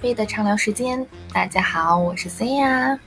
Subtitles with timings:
[0.00, 1.06] 菲的畅聊时间。
[1.30, 2.98] 大家好，我是 C 呀。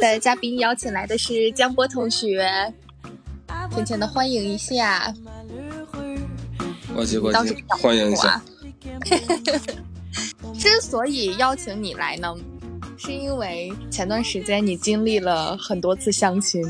[0.00, 2.72] 的嘉宾邀请来的是江波同学，
[3.72, 5.12] 浅浅的欢迎一下。
[6.94, 8.40] 呱唧呱唧，欢迎一下。
[10.54, 12.32] 之所以邀请你来呢，
[12.96, 16.62] 是因为前段时间你经历了很多次相亲。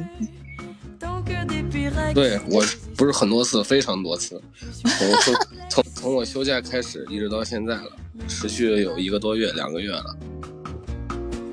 [2.15, 2.65] 对我
[2.97, 4.41] 不是很多次，非常多次。
[4.85, 5.35] 从
[5.71, 7.91] 从从我休假开始，一直到现在了，
[8.29, 10.17] 持续有一个多月、两个月了。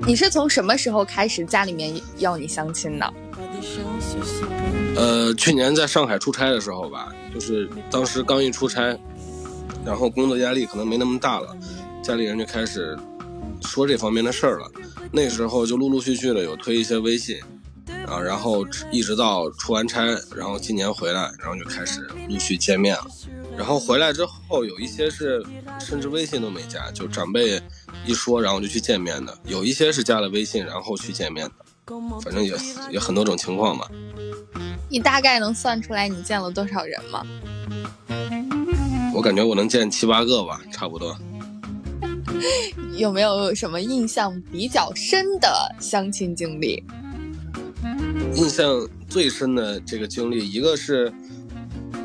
[0.06, 3.14] 你是从什么时候开始家里面要你相亲的？
[4.96, 8.98] 呃，去年在上海出差的时候吧，就是当时刚一出差，
[9.84, 11.56] 然后工作压力可能没那么大了，
[12.02, 12.98] 家里人就开始
[13.62, 14.70] 说这方面的事儿了。
[15.12, 17.38] 那时候就陆陆续续的有推一些微信。
[18.10, 23.06] 啊，然后一直到出完差，然后今年回来，然后就开始陆续见面了。
[23.56, 25.44] 然后回来之后，有一些是
[25.78, 27.62] 甚至微信都没加，就长辈
[28.04, 31.52] 一说，然后就去见面的；有一些是加了微信，然后去见面的。
[32.20, 32.52] 反正也
[32.90, 33.88] 也很多种情况吧。
[34.88, 37.24] 你大概能算出来你见了多少人吗？
[39.14, 41.16] 我感觉我能见七八个吧，差不多。
[42.96, 46.82] 有没有什么印象比较深的相亲经历？
[48.34, 51.12] 印象最深的这个经历，一个是，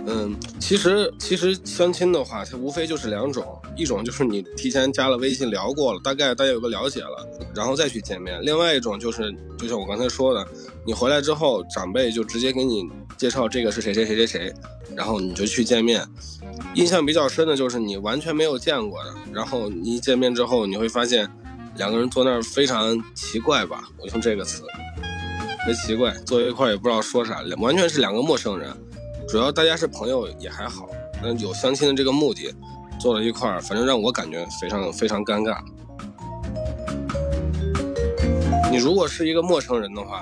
[0.08, 3.46] 嗯，其实其实相亲的话，它无非就是两种，
[3.78, 10.46] 一种就是你提前加了微信聊过了，大概大家有个了解了，然后再去见面；另外一种就是，就像我刚才说的，
[10.86, 14.54] 你回来之后，长辈就直接给你介绍这个是谁谁谁谁谁，
[14.96, 16.06] 然后你就去见面。
[16.74, 21.30] 印象比较深的就是你完全没有见过的，然后你一见面之后，你会发现
[21.78, 24.64] 两个人坐那儿非常奇怪吧，我用这个词。
[25.66, 28.72] 别奇怪，坐一块也不知道说啥，完全是两个陌生人。
[29.28, 30.88] 主要大家是朋友也还好，
[31.24, 32.54] 那有相亲的这个目的，
[33.00, 35.58] 坐在一块，反正让我感觉非常非常尴尬。
[38.70, 40.22] 你如果是一个陌生人的话，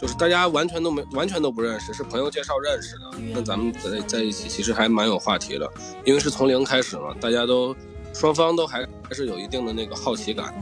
[0.00, 3.04] 就是大家完全都没完全都不认识，是朋友介绍认识的，
[3.34, 5.68] 那咱们在在一起其实还蛮有话题的，
[6.04, 7.74] 因为是从零开始嘛，大家都
[8.12, 10.54] 双方都还还是有一定的那个好奇感，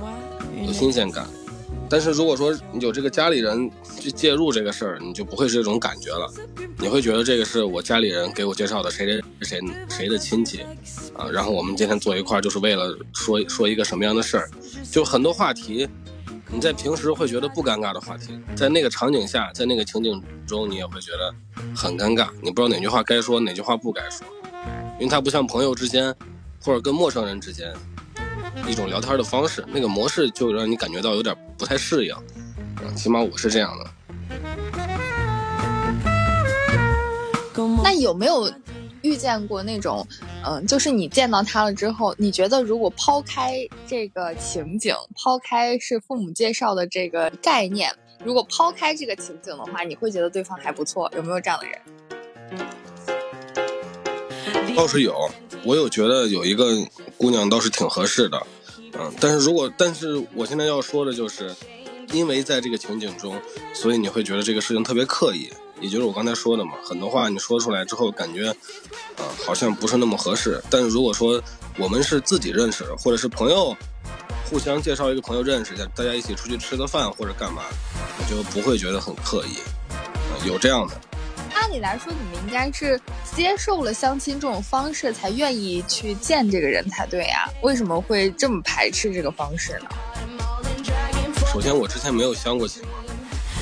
[0.66, 1.28] 有新鲜感。
[1.94, 6.28] 但是如果说你有这个家里人去介入这个事儿，你就不会是这种感觉了，
[6.78, 10.62] 你会觉得这个是我家里人给我介绍的谁谁谁谁的亲戚，
[11.16, 14.50] 啊，然后我们今天坐一块儿就是为了说说一个什么样的事儿，
[14.90, 15.88] 就很多话题，
[16.50, 21.32] 你在平时会觉得不尴尬的话题，在那个场景下，在那个情景中，你也会觉得
[21.76, 24.26] 很尴尬，你不知道哪句话该说，哪句话不该说，
[24.98, 26.12] 因为它不像朋友之间，
[26.60, 27.72] 或者跟陌生人之间。
[28.66, 32.14] 一种聊天的方式，那个模式就让你感觉到有点不太适应，
[32.82, 33.90] 嗯起码我是这样的。
[37.82, 38.52] 那有没有
[39.02, 40.06] 遇见过那种，
[40.44, 43.56] 嗯，就是你见到他了之后，你觉得如果抛开
[43.86, 47.94] 这个情景，抛开是父母介绍的这个概念，
[48.24, 51.10] 如果抛开这个情景的话，你会觉得对方还不错？
[51.16, 51.78] 有没有这样的人？
[54.74, 55.30] 倒是有，
[55.64, 56.84] 我有觉得有一个
[57.16, 58.46] 姑娘倒是挺合适的，
[58.92, 61.54] 嗯，但是如果，但是我现在要说的就是，
[62.12, 63.40] 因为在这个情景中，
[63.72, 65.48] 所以你会觉得这个事情特别刻意，
[65.80, 70.60] 也就是我刚才说的嘛，很多话你说出来之后，感觉，啊，好像不是那么合适。
[70.68, 71.40] 但是如果说
[71.78, 73.76] 我们是自己认识，或者是朋友，
[74.50, 77.62] 互相介绍一个朋友认识一下，大家一起出去吃个饭或者干嘛，
[78.18, 81.00] 我就不会觉得很刻意，有这样的。
[81.64, 83.00] 按理来说，你们应该是
[83.34, 87.48] 接受了相亲这种方式，才愿意去见这个人才对呀？
[87.62, 89.88] 为什么会这么排斥这个方式呢？
[91.50, 92.82] 首先，我之前没有相过亲，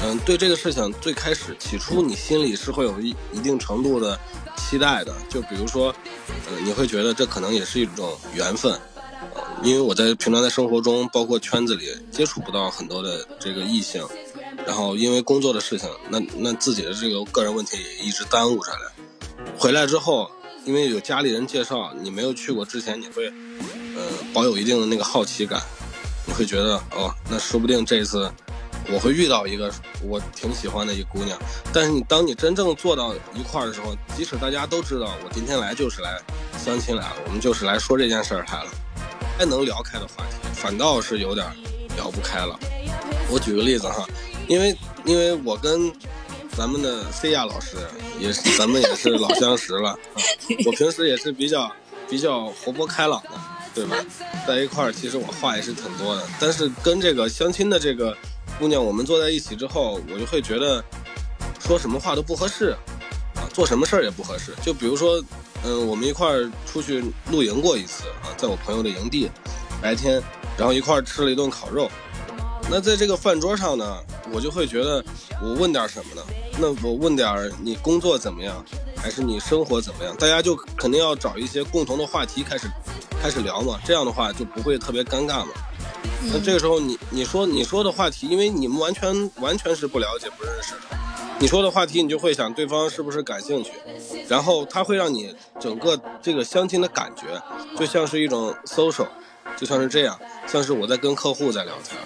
[0.03, 4.19] 嗯，对这个事情最开始起初，你心里是会有一一定程度的
[4.57, 5.15] 期待的。
[5.29, 5.95] 就比如说，
[6.51, 8.77] 嗯，你会觉得这可能也是一种缘分，
[9.62, 14.05] 因为我在平常在生活中，包括圈子里接触不到很多的这个异性。
[14.67, 18.93] 然后因为工作的事情，那那自己的这个个人问题也一直耽误下来。
[19.59, 20.31] 回来之后，
[20.64, 23.26] 因为有家里人介绍，你没有去过之前，你会，
[23.97, 25.61] 呃，保有一定的那个好奇感，
[26.26, 28.31] 你会觉得哦，那说不定这次
[28.93, 29.73] 我会遇到一个
[30.03, 31.37] 我挺喜欢的一姑娘。
[31.73, 36.20] 但是你当你真正坐到一块儿的时候，即使大家都知道我今天来就是来
[36.56, 38.70] 相亲来了，我们就是来说这件事儿来了，
[39.37, 41.47] 还能聊开的话题，反倒是有点
[41.97, 42.59] 聊不开了。
[43.29, 44.06] 我举个例子哈。
[44.49, 45.93] 因为，因为我跟
[46.56, 47.77] 咱们的菲亚老师
[48.19, 49.99] 也是，咱们也是老相识了。
[50.67, 51.71] 我平时也是比较
[52.09, 53.31] 比较活泼开朗的，
[53.75, 53.97] 对吧？
[54.47, 56.23] 在一块儿，其实我话也是挺多的。
[56.39, 58.17] 但是跟这个相亲的这个
[58.59, 60.85] 姑娘，我们坐在一起之后，我就会觉得
[61.61, 62.77] 说什么话都不合适，
[63.37, 64.53] 啊，做什么事儿也不合适。
[64.62, 65.23] 就比如说，
[65.65, 69.31] 嗯，我们一块儿出去露营过一次啊，在我朋友的营地，
[69.81, 70.23] 白天，
[70.59, 71.91] 然后一块儿吃了一顿烤肉。
[72.71, 73.85] 那在这个饭桌上呢，
[74.32, 75.05] 我就会觉得，
[75.43, 76.23] 我问点什么呢？
[76.58, 78.64] 那我问点你工作怎么样，
[78.96, 80.17] 还是你生活怎么样？
[80.17, 82.67] 大家就肯定要找一些共同的话题开始
[83.23, 85.52] 开始聊嘛，这样的话就不会特别尴尬嘛。
[86.32, 90.96] 那这个时候你你说你说的话题，因为你们完全完全是不了解不认识的，
[91.38, 93.73] 你说的话题你就会想对方是不是感兴趣，
[94.28, 97.40] 然后他会让你整个这个相亲的感觉
[97.76, 99.06] 就像是一种 social，
[99.56, 101.99] 就像是这样，像是我在跟客户在聊天，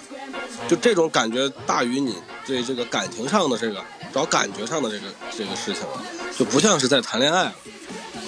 [0.67, 2.15] 就这种感觉大于你
[2.45, 3.83] 对这个感情上的这个
[4.13, 5.05] 找感觉上的这个
[5.35, 6.01] 这个事情了，
[6.37, 7.55] 就不像是在谈恋爱了，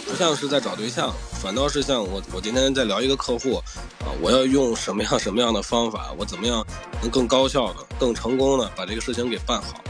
[0.08, 3.56] 不像是在找对象，反倒是像我我今天在聊一个客户
[4.00, 6.66] 啊，我要用什么样什么样的方法，我怎么样
[7.02, 9.82] 能更高效的、更成功的把这个事情给办好。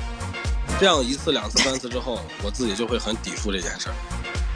[0.79, 3.95] 这样一次、两次、三次之后，我自己就会很抵触这件事儿。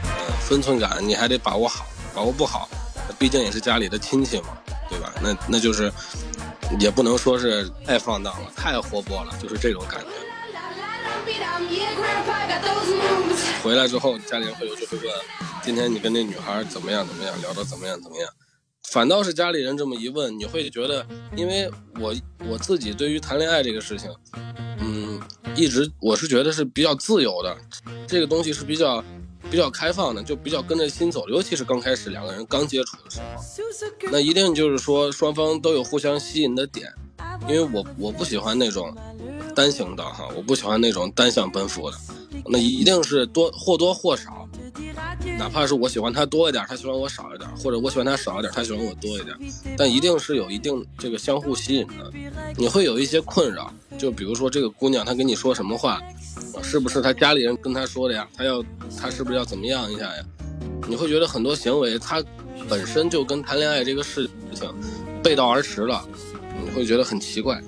[0.04, 1.84] 呃，分寸感你还得把握好，
[2.14, 2.68] 把握不好，
[3.18, 4.58] 毕竟也是家里的亲戚嘛，
[4.88, 5.12] 对吧？
[5.22, 5.92] 那那就是
[6.78, 10.06] 也不能说是太放荡了，太活泼了，就是这种感觉。
[13.62, 15.08] 回来之后，家里人会有就会问，
[15.62, 18.28] 今天你跟那女孩怎么样怎么样，聊的怎么样怎么样？
[18.90, 22.14] 反倒是家里人这么一问，你会觉得，因为我
[22.46, 24.14] 我自己对于谈恋爱这个事情，
[24.78, 25.20] 嗯，
[25.56, 27.56] 一直我是觉得是比较自由的，
[28.06, 29.02] 这个东西是比较
[29.54, 36.92] 比较开放的，就比较跟着心走，尤其是刚开始两个人刚接触的时候，那一定就是说双方都有互相吸引的点，
[37.42, 38.92] 因为我我不喜欢那种
[39.54, 41.96] 单行道哈，我不喜欢那种单向奔赴的，
[42.46, 44.48] 那一定是多或多或少。
[45.38, 49.36] 哪怕是我喜欢他多一点，他喜欢我少一点，或者我喜欢他少一点，他喜欢我多一点，
[49.78, 52.12] 但一定是有一定这个相互吸引的。
[52.56, 56.02] 你会有一些困扰，就比如说这个姑娘她跟你说什么话，
[56.62, 58.26] 是不是他家里人跟他说的呀？
[58.36, 58.64] 他要
[59.00, 60.24] 他是不是要怎么样一下呀？
[60.88, 62.22] 你会觉得很多行为他
[62.68, 64.72] 本身就跟谈恋爱这个事情
[65.22, 66.06] 背道而驰了，
[66.62, 67.60] 你会觉得很奇怪。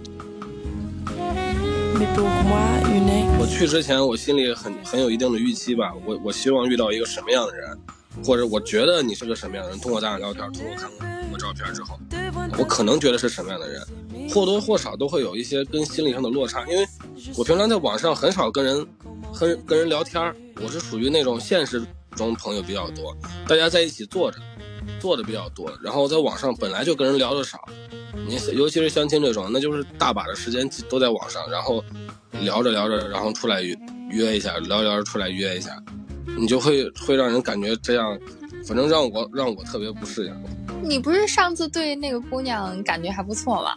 [3.38, 5.92] 我去之前，我心里很很有一定的预期吧。
[6.04, 7.78] 我我希望遇到一个什么样的人，
[8.24, 9.78] 或者我觉得你是个什么样的人。
[9.78, 10.90] 通过咱俩聊天，通过看
[11.36, 11.98] 照片之后，
[12.58, 13.82] 我可能觉得是什么样的人，
[14.30, 16.64] 或多或少都会有一些跟心理上的落差。
[16.66, 16.86] 因为
[17.36, 18.86] 我平常在网上很少跟人，
[19.38, 21.84] 跟跟人聊天，我是属于那种现实
[22.14, 23.16] 中朋友比较多，
[23.46, 24.38] 大家在一起坐着，
[24.98, 25.70] 坐的比较多。
[25.82, 27.60] 然后在网上本来就跟人聊的少。
[28.26, 31.84] 你尤其是相亲这种，那就是大把的时间都在网上，然后
[32.40, 33.76] 聊着聊着，然后出来约
[34.10, 35.78] 约一下，聊着聊着出来约一下，
[36.24, 38.18] 你就会会让人感觉这样，
[38.66, 40.34] 反正让我让我特别不适应。
[40.82, 43.70] 你不是上次对那个姑娘感觉还不错吗？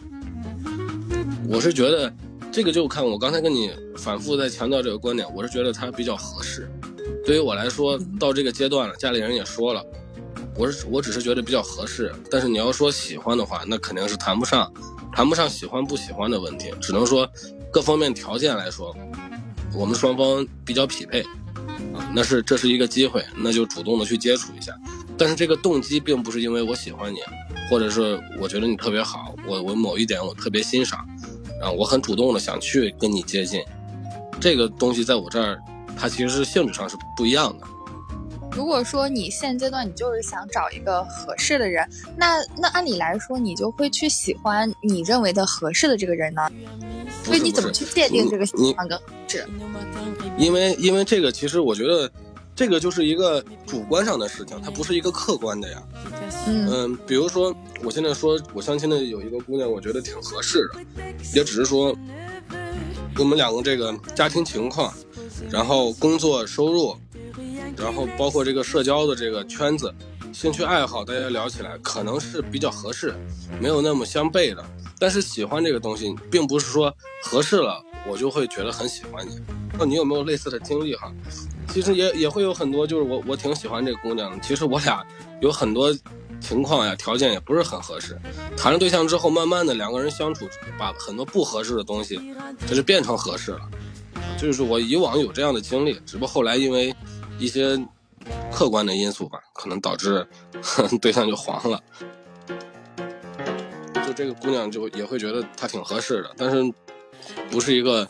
[1.48, 2.12] 我是觉得
[2.50, 6.68] 这个就看我刚才跟你反复在强调这个观点，我是觉得她比较合适。
[7.24, 9.84] 对于我来说，到这个阶段了，家里人也说了。
[10.56, 14.70] 我是我只是觉得比较合适，但是你要说喜欢的话，那肯定是谈不上，
[15.12, 17.28] 谈不上喜欢不喜欢的问题，只能说
[17.72, 18.94] 各方面条件来说，
[19.74, 21.24] 我们双方比较匹配，
[22.00, 24.72] 啊，那是这是一个机会，那就主动的去接触一下。
[25.18, 27.18] 但是这个动机并不是因为我喜欢你，
[27.68, 31.06] 或者是我觉得你特别好，我我某一点我特别欣赏，
[31.60, 33.62] 啊，我很主动的想去跟你接近，
[34.40, 35.60] 这个东西在我这儿，
[35.94, 37.66] 它其实是性质上是不一样的。
[38.52, 46.50] 如果说你现阶段你就是想找一个合适的人，那那按理来说你就会去喜欢你认为的合适的这个人呢？
[47.22, 49.46] 所以你怎么去界定这个喜欢跟合适？
[50.40, 52.10] 因为因为这个其实我觉得，
[52.56, 55.82] 这个就是一个主观上的事情，它不是一个客观的呀。
[56.46, 57.54] 嗯，比如说
[57.84, 60.80] 我现在说我相亲的有一个姑娘，我觉得挺合适的，
[61.34, 61.94] 也只是说
[63.18, 64.92] 我们两个这个家庭情况，
[65.50, 66.96] 然后工作收入。
[67.76, 69.94] 然后包括这个社交的这个圈子，
[70.34, 73.14] 兴趣爱好，大家聊起来可能是比较合适，
[73.58, 74.62] 没有那么相悖的。
[74.98, 79.40] 但是喜欢这个东西，并不是说合适了我就会觉得很喜欢你。
[79.78, 81.12] 那你有没有类似的经历哈？
[81.68, 84.40] 其实也也会有很多，就是我我挺喜欢这姑娘。
[84.40, 85.04] 其实我俩
[85.40, 85.94] 有很多
[86.40, 88.18] 情况呀，条件也不是很合适。
[88.56, 92.20] 谈了对象之后，慢慢的两个人相处，把很多不合适的东西，
[92.66, 93.60] 就是变成合适了。
[94.38, 96.94] 就是我以往有这样的经历，只不过后来因为。
[97.38, 97.74] 一些
[98.52, 100.28] 客观的因素吧，可能导致
[101.00, 101.82] 对象就黄了。
[104.06, 106.62] 就这个姑娘就也会觉得她挺合适的，但是
[107.50, 108.06] 不是一个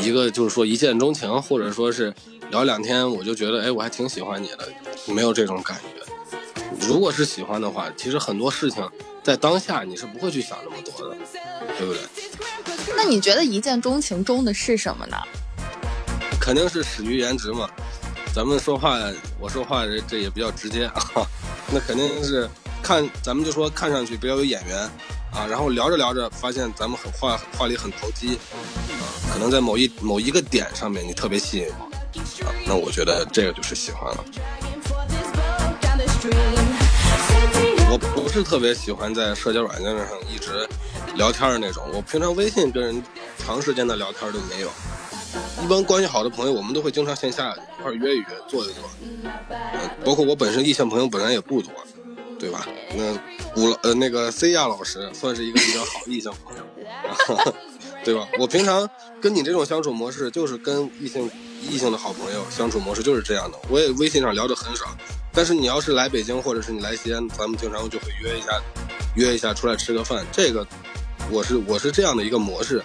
[0.00, 2.12] 一个就是说一见钟情，或者说是
[2.50, 4.68] 聊两天我就觉得哎我还挺喜欢你的，
[5.06, 6.86] 没有这种感觉。
[6.86, 8.88] 如果是喜欢的话，其实很多事情
[9.22, 11.16] 在当下你是不会去想那么多的，
[11.78, 12.00] 对不对？
[12.96, 15.16] 那你觉得一见钟情中的是什么呢？
[16.40, 17.68] 肯定是始于颜值嘛。
[18.34, 19.00] 咱们说话，
[19.40, 21.02] 我说话这也比较直接啊，
[21.72, 22.48] 那肯定是
[22.82, 24.88] 看咱们就说看上去比较有眼缘
[25.36, 28.38] 啊，然后聊着聊着发现咱们很话话里很投机
[28.98, 31.84] 啊，可能在某一某一个点上面你特别吸引我
[32.46, 34.24] 啊，那我觉得这个就是喜欢了。
[37.88, 40.66] 我不是特别喜欢在社交软件上一直
[41.16, 43.02] 聊天的那种，我平常微信跟人
[43.38, 44.70] 长时间的聊天都没有。
[45.62, 48.82] 一般关系好的朋友，我们都会经常线下一块约一约，坐一坐。
[50.04, 51.70] 包括我本身异性朋友本来也不多，
[52.38, 52.66] 对吧？
[52.94, 53.14] 那
[53.54, 56.62] 古呃那个 C 亚老师算是一个比较好异性朋友，
[58.04, 58.28] 对吧？
[58.38, 58.88] 我平常
[59.20, 61.30] 跟你这种相处模式，就是跟异性
[61.62, 63.58] 异性的好朋友相处模式就是这样的。
[63.68, 64.86] 我也微信上聊的很少，
[65.32, 68.60] 但是你要是来北京或者是你来西安，咱们经常就会约一下，
[69.14, 70.24] 约一下出来吃个饭。
[70.30, 70.66] 这个
[71.30, 72.82] 我是我是这样的一个模式，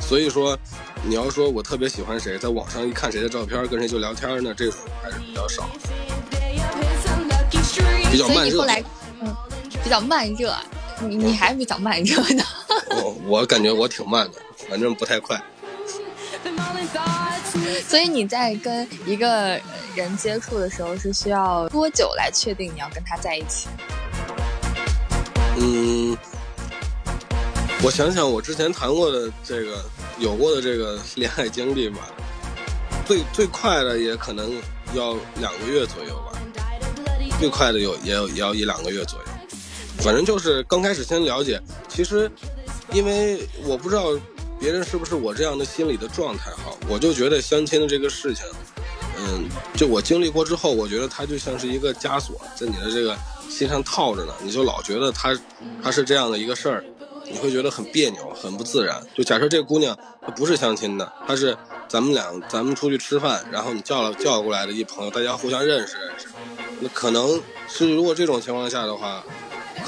[0.00, 0.58] 所以说。
[1.04, 4.52] 你要说我特别喜欢谁，在网上一看谁的照片，跟谁就聊天呢？
[4.56, 5.68] 这种还是比较少，
[8.10, 8.64] 比较慢热。
[8.64, 8.82] 来，
[9.20, 9.34] 嗯，
[9.82, 10.54] 比较慢热。
[11.00, 12.42] 你你还比较慢热呢？
[12.90, 15.40] 我我感觉我挺慢的，反正不太快。
[17.86, 19.60] 所以你在跟一个
[19.94, 23.68] 人接触的时候，是需要多久来确定你要跟他在一起？
[25.58, 26.16] 嗯，
[27.82, 29.84] 我想想，我之前谈过的这个。
[30.18, 31.98] 有过的这个恋爱经历吧，
[33.04, 34.50] 最最快的也可能
[34.94, 36.35] 要两个月左右吧，
[37.38, 39.24] 最快的有也有也要一两个月左右，
[39.98, 41.60] 反正就是刚开始先了解。
[41.88, 42.30] 其实，
[42.92, 44.06] 因为我不知道
[44.58, 48.44] 别人是不是我这样的心理的状态哈，我就觉得相亲的这个事情，
[49.18, 49.44] 嗯，
[49.76, 53.16] 就我经历过之后，我觉得它就像是一个枷锁在你的这个
[53.48, 55.38] 心上套着呢，你就老觉得它
[55.82, 56.84] 它是这样的一个事儿。
[57.28, 59.02] 你会觉得很别扭，很不自然。
[59.12, 61.56] 就假设这姑娘她不是相亲的，她是
[61.88, 66.28] 咱们俩咱们出去吃饭，然后你叫了叫过来的一朋友，大家互相认识认识。
[66.80, 69.22] 那可能是如果这种情况下的话，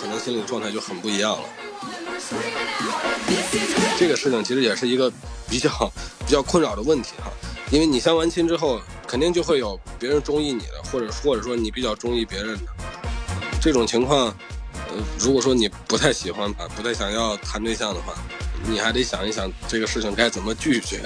[0.00, 1.49] 可能心理状态就很不一样了。
[3.99, 5.11] 这个事情其实也是一个
[5.49, 5.71] 比较
[6.26, 7.30] 比较困扰的问题哈，
[7.71, 12.73] 因为你相完亲之后，肯定就会有别人中意你的，或者或者说你比较中意别人的
[13.61, 14.35] 这种情况。
[14.90, 18.14] 呃，如果说你不太喜欢啊，不太想要谈对象的话，
[18.66, 21.00] 你还得想一想这个事情该怎么拒绝，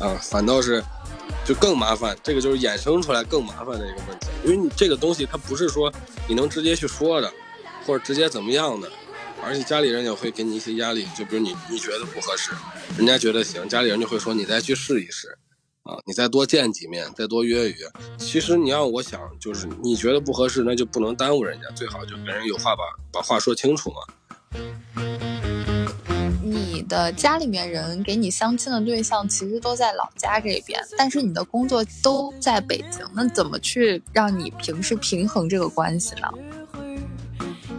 [0.00, 0.82] 啊，反倒是
[1.44, 5.92] 就更麻烦，这个就是衍生出来更麻烦的一个问题，因为你这个东西它不是说
[6.28, 7.32] 你能直接去说的，
[7.86, 8.90] 或者直接怎么样的，
[9.42, 12.52] 而且家里人也会给你一些压力，就比如你你觉得不合适，
[12.96, 15.38] 人家觉得行，家里人就会说你再去试一试。
[15.84, 17.90] 啊，你再多见几面，再多约一约。
[18.18, 23.96] 其实你要我想，就是你觉得不合适，那就不能耽误人家，最好就跟人有话把把话说清楚嘛。
[26.48, 36.28] 你的家里面人给你相亲的对象，其实都在老家这边，但是你的工作都在北京，那怎么去让你平时平衡这个关系呢？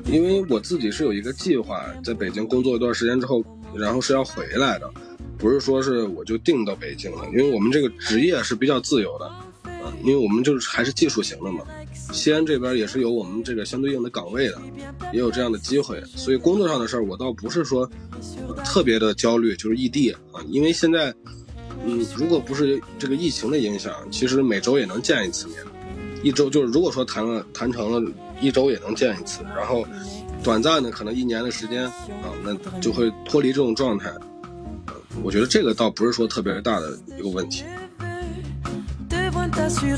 [0.06, 3.44] 因为我自己是有一个计划，在北京工作一段时间之后，
[3.76, 4.90] 然后是要回来的。
[5.38, 9.26] 不是说是我就定到北京了，因为我们这个职业是比较自由的，
[9.66, 11.64] 啊，因为我们就是还是技术型的嘛。
[12.12, 14.60] 西安这边也是有我们这个相对应的岗位的，
[15.14, 17.90] 也有这样的机会，所以工作上的事儿我倒不是说
[18.66, 21.14] 特别的焦虑，就是异地啊，因为现在，
[21.86, 25.58] 嗯，如果不是这个疫情的影响，其实每周也能见一次面，
[26.24, 28.12] 一周就是如果说谈了谈成了，
[28.42, 29.86] 一周也能见一次，然后
[30.44, 34.12] 短暂的可能一年的时间啊，那就会脱离这种状态。
[35.22, 37.64] 我觉得这个倒不是说特别大的一个问题。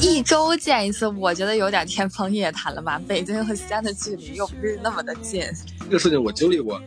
[0.01, 3.01] 一周见一次，我觉得有点天方夜谭了吧？
[3.07, 5.43] 北京和西安的距离又不是那么的近。
[5.85, 6.81] 这个事情我经历过，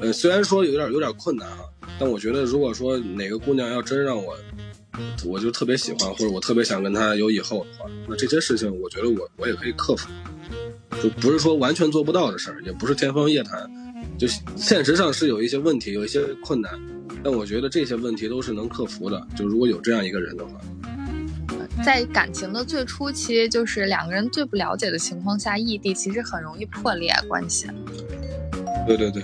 [0.00, 1.58] 呃，虽然说有点有点困难啊，
[1.98, 4.34] 但我觉得如果说哪个姑娘要真让我，
[5.26, 10.08] 我就特别喜欢，或者我特别想跟她有以后的话，那这些事情我觉得我我也可以克服，
[11.02, 13.70] 就不是说完全做不到的事儿，也不是天方夜谭，
[14.18, 16.72] 就现实上是有一些问题，有一些困难。
[17.22, 20.52] 但我觉得这些问题都是能克服的，就如果有这样一个人的话，
[21.84, 27.68] 在感情的最初期，就是两个人最不了解的情况下，异地其实很容易破裂关系。
[28.86, 29.22] 对对对，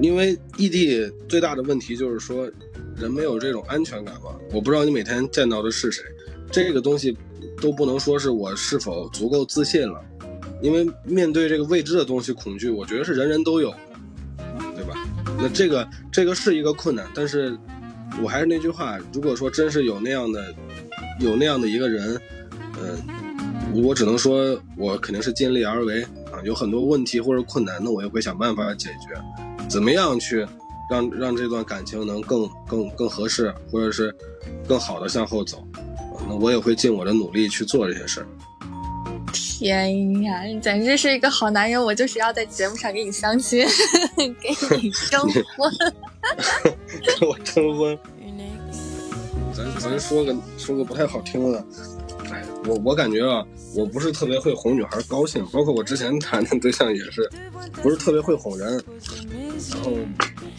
[0.00, 2.50] 因为异地最大的问题就是说，
[2.96, 4.34] 人没有这种安全感嘛。
[4.52, 6.02] 我不知道你每天见到的是谁，
[6.50, 7.16] 这个东西
[7.60, 10.02] 都不能说是我是否足够自信了，
[10.60, 13.74] 因为面对这个未知的东西，恐惧，我觉得是人人都有。
[14.76, 14.94] 对吧
[15.38, 17.56] 那这个这个是一个困难，但是
[18.22, 20.54] 我还是那句话，如果说真是有那样的
[21.20, 22.20] 有那样的一个人，
[22.80, 26.02] 嗯，我只能说我肯定是尽力而为
[26.32, 26.40] 啊。
[26.44, 29.68] 有很多问题或者困难，那我也会想办法解决。
[29.68, 30.46] 怎么样去
[30.90, 34.14] 让让这段感情能更更更合适，或者是
[34.68, 35.66] 更好的向后走，
[36.28, 38.26] 那我也会尽我的努力去做这些事儿。
[39.32, 41.82] 天呀，你简直是一个好男人！
[41.82, 43.64] 我就是要在节目上给你相亲，
[44.16, 44.50] 给
[44.82, 45.20] 你征
[45.56, 45.72] 婚，
[47.18, 47.98] 给我征婚。
[49.54, 51.64] 咱咱说个说个不太好听的，
[52.30, 53.46] 哎，我我感觉啊，
[53.76, 57.30] 我不是特别会哄女孩高兴，包括我之前谈的对象也是，
[57.82, 58.82] 不是特别会哄人。
[59.70, 59.92] 然后，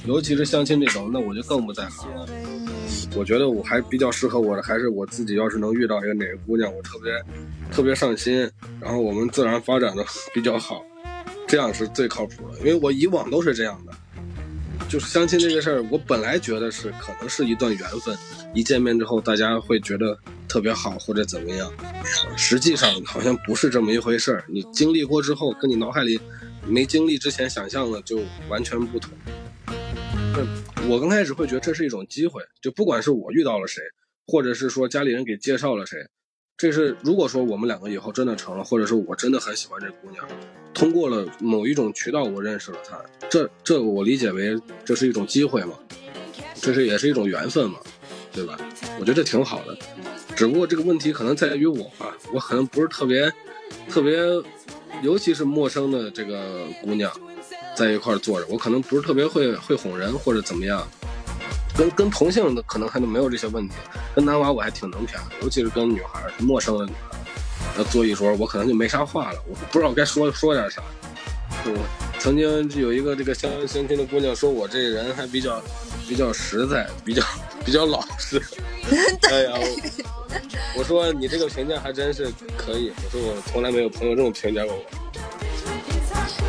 [0.06, 2.26] 尤其是相亲这种，那我就更不在行了。
[3.16, 7.12] 我觉得我还比较适合我的，还是我自己要是能遇到一个哪个姑娘，我特别
[7.72, 8.50] 特别上心，
[8.80, 10.82] 然后我们自然发展的比较好，
[11.46, 12.60] 这样是最靠谱的。
[12.60, 13.92] 因为我以往都是这样的，
[14.88, 18.18] 就是相亲这个事儿，我本来觉得是可能是一段缘分，
[18.54, 21.72] 一见面之后大家会觉得特别好或者怎么样，
[22.38, 24.46] 实际上好像不是这么一回事儿。
[24.48, 26.20] 你经历过之后，跟你脑海里
[26.66, 29.12] 没经历之前想象的就完全不同。
[30.88, 33.82] 我刚开始会觉得这是一种机会，就不管是我遇到了谁，
[34.28, 35.98] 或者是说家里人给介绍了谁，
[36.58, 40.26] 这是如果说我们两个以后真的成了，或者说我真的很喜欢这姑娘，
[40.74, 42.98] 通过了某一种渠道我认识了她，
[43.30, 45.74] 这这我理解为这是一种机会嘛，
[46.62, 47.80] 这是也是一种缘分嘛，
[48.32, 48.58] 对吧？
[48.98, 49.78] 我觉得这挺好的，
[50.34, 53.30] 只不过这个问题可能在于我吧，我可能不是特别
[53.90, 54.18] 特别，
[55.04, 57.12] 尤其是陌生的这个姑娘。
[57.76, 60.88] 在一块坐着，我可能不是特别会会哄人或者怎么样，
[61.78, 63.76] 跟跟同性的可能还都没有这些问题，
[64.16, 67.18] 跟男娃我还挺能谝，尤其是跟女孩陌生的女孩，
[67.78, 70.82] 要坐一桌，我可能就没啥话了，我不知道该说说点啥。
[71.68, 71.72] 我
[72.20, 75.62] 曾经有一个这个相相亲的姑娘说我这人还比较
[76.08, 77.24] 比较实在，比较
[77.66, 78.42] 比较老实。
[79.32, 79.54] 哎呀，
[80.78, 84.82] 我说你这个评价还真是可以，我说我从来没有朋友这么评价过我。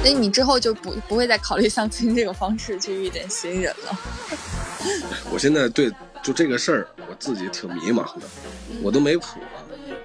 [0.03, 3.99] 所以你之后就不不会再考虑相亲这个方式去遇见新人了。
[5.33, 5.91] 我现在对
[6.23, 8.27] 就这个事儿，我自己挺迷茫的，
[8.83, 9.47] 我都没谱了。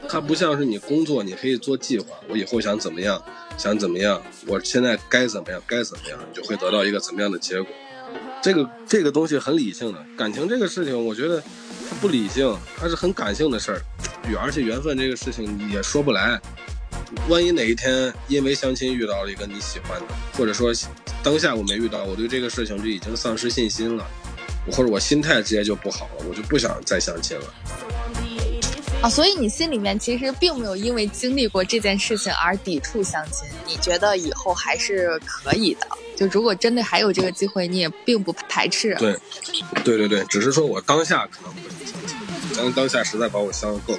[0.09, 3.23] 它不像是你工作，你可以做计划，我以后想怎么样，
[3.57, 7.71] 想怎么样，我现在该怎么样，该怎么样，你就会得到一个怎么样的结果。
[8.41, 11.41] 这个这个东西很理性的，感情这个事情，我觉得
[11.89, 13.81] 它不理性，它是很感性的事儿，
[14.41, 16.39] 而且缘分这个事情也说不来。
[17.29, 20.73] 万一哪一天因为相亲遇到了一个你喜欢的，或者说
[21.21, 24.05] 当下我没遇到，我对这个事情就已经丧失信心了，
[24.69, 27.45] 或者我心态直接就不好了，我就不想再相亲了。
[29.01, 35.87] 啊，所以你心里面其实并没有因为经历过这件事情而抵触相亲，你觉得以后还是可以的。
[36.15, 38.93] 就如果真的还有这个机会，你也并不排斥。
[38.99, 39.17] 对，
[39.83, 42.17] 对对对，只是说我当下可能不想相亲，
[42.55, 43.97] 当当下实在把我相的够。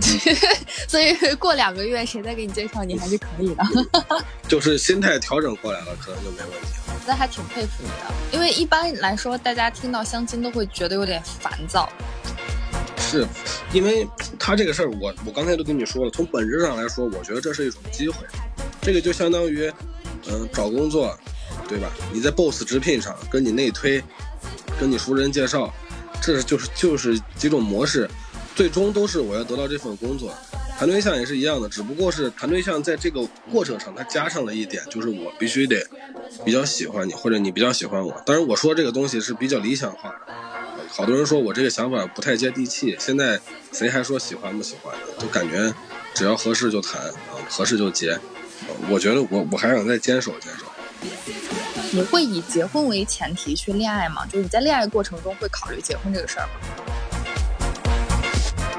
[0.88, 3.64] 所以过两个月谁再给你介绍，你还是可以的。
[4.48, 6.83] 就是心态调整过来了，可能就没问题了。
[7.06, 11.88] 那还挺佩服你的，因为一般来说，大家听到相亲都会觉得有点烦躁。
[12.98, 13.26] 是，
[13.72, 14.06] 因为
[14.38, 18.26] 他这个事儿，我我刚才都跟你说了，从本质上来说，我觉得这是一种机会。
[18.80, 19.72] 这个就相当于，
[20.28, 21.16] 嗯，找工作，
[21.68, 21.88] 对吧？
[22.12, 24.02] 你在 Boss 直聘上跟你内推，
[24.80, 25.72] 跟你熟人介绍，
[26.20, 28.08] 这就是就是几种模式。
[28.54, 30.32] 最终都是我要得到这份工作，
[30.76, 35.86] 谈对象也是一样的，只不过是谈对象在这个过程上，它加上了一点，就是我必须得
[36.44, 38.12] 比较喜欢你，或者你比较喜欢我。
[38.26, 40.34] 当然，我说这个东西是比较理想化的，
[40.88, 42.96] 好多人说我这个想法不太接地气。
[42.98, 43.40] 现在
[43.72, 45.22] 谁还说喜欢不喜欢的？
[45.22, 45.72] 就感觉
[46.12, 47.00] 只要合适就谈，
[47.48, 48.18] 合适就结。
[48.90, 50.66] 我觉得我我还想再坚守坚守。
[51.92, 54.26] 你会以结婚为前提去恋爱吗？
[54.26, 56.83] 就是你在恋爱过程中会考虑结婚这个事儿吗？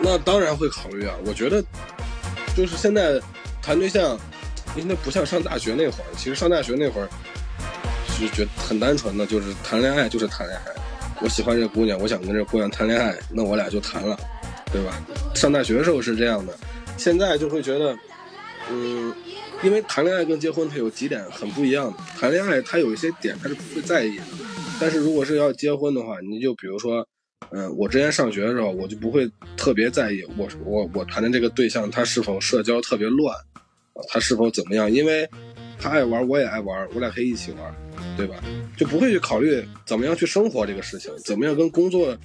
[0.02, 1.16] 那当然会考虑啊！
[1.26, 1.64] 我觉得，
[2.56, 3.20] 就是现在
[3.62, 4.20] 谈对象，
[4.76, 6.06] 应该不像上大学那会儿。
[6.18, 7.10] 其实上大学那会儿
[8.10, 10.72] 是觉得很单纯的，就是谈恋爱就是谈恋爱。
[11.22, 14.16] 我喜欢这姑娘，我想跟这姑娘谈恋爱，那我俩就谈了，
[14.72, 15.02] 对吧？
[15.34, 16.54] 上大学的时候是这样的，
[16.98, 17.98] 现在就会觉得，
[18.70, 19.14] 嗯，
[19.64, 21.98] 因为谈恋爱跟结婚它有几点很不一样的。
[22.20, 24.24] 谈恋爱它有一些点它是不会在意的，
[24.80, 27.08] 但是如果是要结婚的话，你就比如说。
[27.52, 33.36] 嗯，我之前上学的时候，我就不会特别在意我我我谈的这个对象他是否社交特别乱，
[34.10, 35.30] 他是否怎么样，因为
[35.80, 37.76] 他爱玩，我也爱玩，我俩可以一起玩，
[38.18, 38.36] 对吧？
[38.78, 42.18] 就不会去考虑怎么样去生活这个事情，怎么样跟工作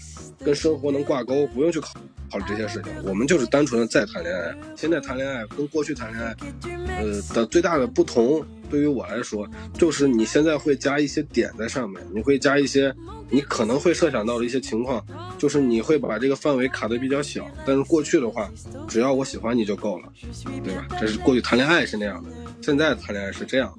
[0.45, 1.95] 跟生活能挂钩，不用去考
[2.31, 2.93] 考虑这些事情。
[3.05, 4.55] 我们就是单纯的在谈恋爱。
[4.77, 6.37] 现在谈恋爱跟过去谈恋爱，
[6.99, 8.45] 呃的最大的不同。
[8.71, 12.95] 对于我来说，就是你现在会加一些点在上面，你会加一些
[13.29, 15.05] 你可能会设想到的一些情况，
[15.37, 17.51] 就是你会把这个范围卡得比较小。
[17.67, 18.49] 但是过去的话，
[18.87, 20.13] 只要我喜欢你就够了，
[20.63, 20.87] 对吧？
[21.01, 22.31] 这是过去谈恋爱是那样的，
[22.63, 23.73] 现在谈恋爱是这样。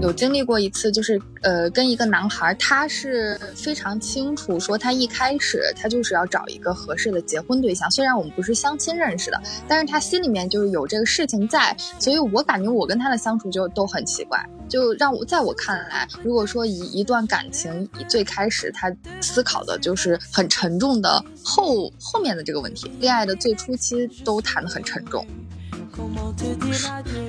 [0.00, 7.90] 有经历过一次，就是呃，跟一个男孩，他是非常清楚说，他一开始他就是要找一个合适的结婚对象。
[7.90, 25.26] 虽然我们不是相亲认识的，但是他心里面就是有这个事情在，所以我感觉我跟他的相处就都很奇怪，就让我在我看来，如果说一一段感情最开始他思考的就是很沉重的后后面的这个问题，恋爱的最初期都谈得很沉重。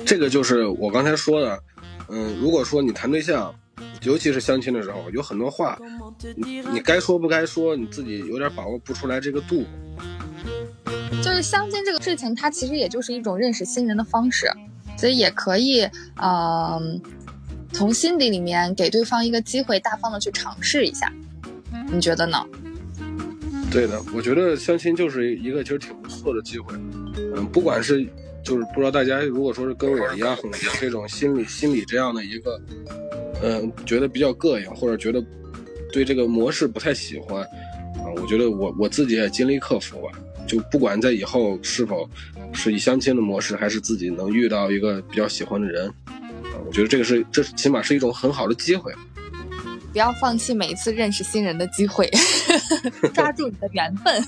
[0.04, 1.62] 这个就是我刚才说的，
[2.08, 3.54] 嗯，如果说你谈对象，
[4.02, 5.78] 尤其是相亲的时候，有很多话，
[6.36, 9.64] 你你该说不该说，你自己有点把握不出来这个度。
[11.22, 14.48] 就是相亲这个事情，它其实也就是一种认识新人的方式，
[14.96, 15.88] 所以也可以，
[16.22, 17.00] 嗯，
[17.72, 21.12] 从心底里面给对方一个机会，大方的去尝试一下，
[21.92, 22.44] 你觉得呢？
[23.70, 26.74] 对的，我觉得相亲就是一个其实挺不错的机会，
[27.36, 28.06] 嗯，不管是。
[28.46, 32.60] 就是不知道大家如果说是跟我一样有这种心理心理这样的一个，
[33.42, 35.20] 嗯，觉得比较膈应，或者觉得
[35.92, 40.16] 对这个模式不太喜欢，啊，我觉得我我自己也尽力克服吧。
[40.46, 42.08] 就不管在以后是否
[42.52, 48.94] 是以相亲的模式，还是自己能遇到一个比较喜欢的人，啊，我觉得这个是这起码是一种很好的机会。
[49.92, 52.08] 不要放弃每一次认识新人的机会，
[53.12, 54.24] 抓住你的缘分。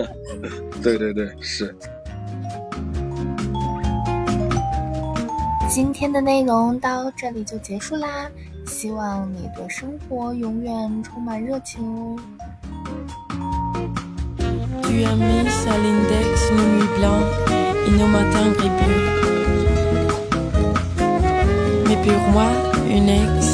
[0.82, 1.76] 对对对，是。
[5.74, 8.30] 今天的内容到这里就结束啦，
[8.64, 12.16] 希望你对生活永远充满热情哦。
[14.84, 17.26] Tu as mis à l'index nos nuits blancs
[17.88, 19.02] et nos matins gris bleus.
[21.88, 22.46] Mais pour moi,
[22.88, 23.53] une ex